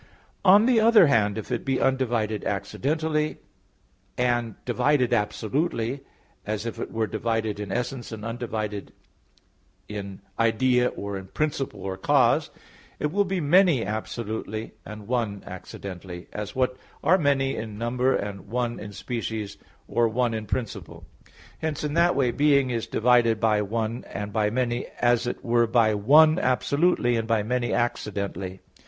[0.43, 3.37] On the other hand, if it be undivided accidentally,
[4.17, 6.01] and divided absolutely,
[6.43, 8.93] as if it were divided in essence and undivided
[9.87, 12.49] in idea or in principle or cause,
[12.97, 18.47] it will be "many" absolutely and "one" accidentally; as what are "many" in number and
[18.47, 21.05] "one" in species or "one" in principle.
[21.59, 25.67] Hence in that way, being is divided by "one" and by "many"; as it were
[25.67, 28.61] by "one" absolutely and by "many" accidentally.